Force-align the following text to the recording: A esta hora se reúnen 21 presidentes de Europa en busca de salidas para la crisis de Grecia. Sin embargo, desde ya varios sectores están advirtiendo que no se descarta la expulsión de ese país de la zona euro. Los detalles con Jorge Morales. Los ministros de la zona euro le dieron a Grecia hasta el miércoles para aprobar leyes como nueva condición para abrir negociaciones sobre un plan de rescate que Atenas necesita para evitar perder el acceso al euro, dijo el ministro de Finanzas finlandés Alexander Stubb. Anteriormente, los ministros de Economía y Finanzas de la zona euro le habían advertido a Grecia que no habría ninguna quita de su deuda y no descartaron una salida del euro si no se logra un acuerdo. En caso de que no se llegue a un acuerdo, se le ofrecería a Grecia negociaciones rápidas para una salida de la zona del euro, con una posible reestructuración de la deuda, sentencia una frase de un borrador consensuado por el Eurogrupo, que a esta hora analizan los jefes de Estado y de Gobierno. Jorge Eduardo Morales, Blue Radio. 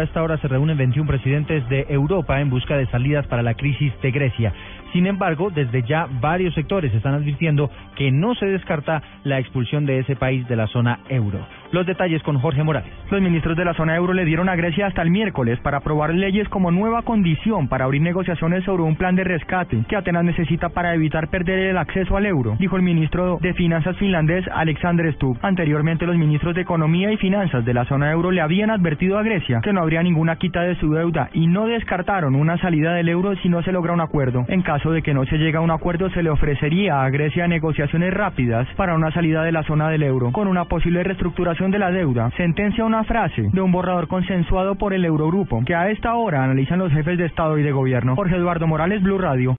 A 0.00 0.04
esta 0.04 0.22
hora 0.22 0.38
se 0.38 0.48
reúnen 0.48 0.78
21 0.78 1.06
presidentes 1.06 1.68
de 1.68 1.84
Europa 1.90 2.40
en 2.40 2.48
busca 2.48 2.74
de 2.74 2.86
salidas 2.86 3.26
para 3.26 3.42
la 3.42 3.52
crisis 3.52 3.92
de 4.00 4.10
Grecia. 4.10 4.50
Sin 4.94 5.06
embargo, 5.06 5.50
desde 5.50 5.82
ya 5.82 6.08
varios 6.22 6.54
sectores 6.54 6.94
están 6.94 7.12
advirtiendo 7.12 7.70
que 7.96 8.10
no 8.10 8.34
se 8.34 8.46
descarta 8.46 9.02
la 9.24 9.38
expulsión 9.38 9.84
de 9.84 9.98
ese 9.98 10.16
país 10.16 10.48
de 10.48 10.56
la 10.56 10.68
zona 10.68 11.00
euro. 11.10 11.46
Los 11.72 11.86
detalles 11.86 12.20
con 12.24 12.36
Jorge 12.38 12.64
Morales. 12.64 12.92
Los 13.12 13.20
ministros 13.20 13.56
de 13.56 13.64
la 13.64 13.74
zona 13.74 13.94
euro 13.94 14.12
le 14.12 14.24
dieron 14.24 14.48
a 14.48 14.56
Grecia 14.56 14.88
hasta 14.88 15.02
el 15.02 15.10
miércoles 15.10 15.60
para 15.60 15.78
aprobar 15.78 16.12
leyes 16.12 16.48
como 16.48 16.72
nueva 16.72 17.02
condición 17.02 17.68
para 17.68 17.84
abrir 17.84 18.02
negociaciones 18.02 18.64
sobre 18.64 18.82
un 18.82 18.96
plan 18.96 19.14
de 19.14 19.22
rescate 19.22 19.84
que 19.88 19.94
Atenas 19.94 20.24
necesita 20.24 20.70
para 20.70 20.94
evitar 20.94 21.28
perder 21.28 21.60
el 21.60 21.78
acceso 21.78 22.16
al 22.16 22.26
euro, 22.26 22.56
dijo 22.58 22.76
el 22.76 22.82
ministro 22.82 23.38
de 23.40 23.54
Finanzas 23.54 23.96
finlandés 23.98 24.44
Alexander 24.52 25.12
Stubb. 25.14 25.38
Anteriormente, 25.42 26.06
los 26.06 26.16
ministros 26.16 26.56
de 26.56 26.62
Economía 26.62 27.12
y 27.12 27.16
Finanzas 27.18 27.64
de 27.64 27.74
la 27.74 27.84
zona 27.84 28.10
euro 28.10 28.32
le 28.32 28.40
habían 28.40 28.70
advertido 28.70 29.16
a 29.16 29.22
Grecia 29.22 29.60
que 29.62 29.72
no 29.72 29.82
habría 29.82 30.02
ninguna 30.02 30.36
quita 30.36 30.62
de 30.62 30.74
su 30.76 30.90
deuda 30.90 31.30
y 31.32 31.46
no 31.46 31.66
descartaron 31.66 32.34
una 32.34 32.58
salida 32.58 32.94
del 32.94 33.08
euro 33.08 33.36
si 33.36 33.48
no 33.48 33.62
se 33.62 33.70
logra 33.70 33.92
un 33.92 34.00
acuerdo. 34.00 34.44
En 34.48 34.62
caso 34.62 34.90
de 34.90 35.02
que 35.02 35.14
no 35.14 35.24
se 35.26 35.38
llegue 35.38 35.58
a 35.58 35.60
un 35.60 35.70
acuerdo, 35.70 36.10
se 36.10 36.24
le 36.24 36.30
ofrecería 36.30 37.04
a 37.04 37.10
Grecia 37.10 37.46
negociaciones 37.46 38.12
rápidas 38.12 38.66
para 38.74 38.94
una 38.94 39.12
salida 39.12 39.44
de 39.44 39.52
la 39.52 39.62
zona 39.62 39.88
del 39.88 40.02
euro, 40.02 40.32
con 40.32 40.48
una 40.48 40.64
posible 40.64 41.04
reestructuración 41.04 41.59
de 41.68 41.78
la 41.78 41.90
deuda, 41.90 42.30
sentencia 42.38 42.86
una 42.86 43.04
frase 43.04 43.50
de 43.52 43.60
un 43.60 43.70
borrador 43.70 44.08
consensuado 44.08 44.76
por 44.76 44.94
el 44.94 45.04
Eurogrupo, 45.04 45.62
que 45.66 45.74
a 45.74 45.90
esta 45.90 46.14
hora 46.14 46.42
analizan 46.42 46.78
los 46.78 46.90
jefes 46.90 47.18
de 47.18 47.26
Estado 47.26 47.58
y 47.58 47.62
de 47.62 47.70
Gobierno. 47.70 48.16
Jorge 48.16 48.36
Eduardo 48.36 48.66
Morales, 48.66 49.02
Blue 49.02 49.18
Radio. 49.18 49.58